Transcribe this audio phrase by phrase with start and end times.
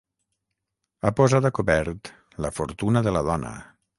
[1.03, 2.11] Ha posat a cobert
[2.47, 3.55] la fortuna de la dona.